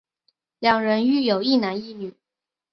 [0.57, 2.15] 两人育有一男一女。